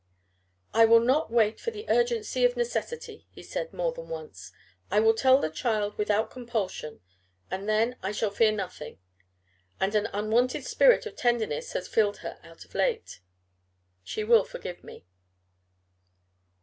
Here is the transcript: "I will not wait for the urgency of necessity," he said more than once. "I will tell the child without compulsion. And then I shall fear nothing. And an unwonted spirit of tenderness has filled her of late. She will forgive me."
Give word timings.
"I 0.73 0.85
will 0.85 0.99
not 0.99 1.29
wait 1.29 1.59
for 1.59 1.69
the 1.69 1.87
urgency 1.87 2.43
of 2.43 2.57
necessity," 2.57 3.27
he 3.29 3.43
said 3.43 3.71
more 3.71 3.91
than 3.91 4.09
once. 4.09 4.51
"I 4.89 4.99
will 4.99 5.13
tell 5.13 5.37
the 5.37 5.51
child 5.51 5.95
without 5.95 6.31
compulsion. 6.31 7.01
And 7.51 7.69
then 7.69 7.97
I 8.01 8.11
shall 8.11 8.31
fear 8.31 8.51
nothing. 8.51 8.97
And 9.79 9.93
an 9.93 10.07
unwonted 10.11 10.65
spirit 10.65 11.05
of 11.05 11.15
tenderness 11.15 11.73
has 11.73 11.87
filled 11.87 12.17
her 12.25 12.39
of 12.41 12.73
late. 12.73 13.19
She 14.03 14.23
will 14.23 14.43
forgive 14.43 14.83
me." 14.83 15.05